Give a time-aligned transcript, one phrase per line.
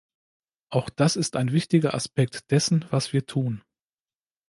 [0.71, 3.61] Auch das ist ein wichtiger Aspekt dessen, was wir tun.